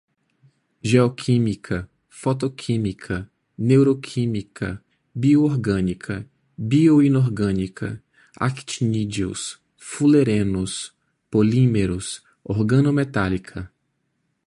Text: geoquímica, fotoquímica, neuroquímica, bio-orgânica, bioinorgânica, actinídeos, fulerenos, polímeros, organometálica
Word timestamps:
geoquímica, 0.89 1.77
fotoquímica, 2.19 3.15
neuroquímica, 3.57 4.83
bio-orgânica, 5.13 6.27
bioinorgânica, 6.57 8.01
actinídeos, 8.39 9.61
fulerenos, 9.77 10.91
polímeros, 11.29 12.23
organometálica 12.43 13.71